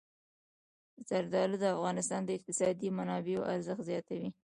زردالو 1.09 1.55
د 1.59 1.65
افغانستان 1.75 2.21
د 2.25 2.29
اقتصادي 2.37 2.87
منابعو 2.97 3.47
ارزښت 3.53 3.83
زیاتوي. 3.89 4.29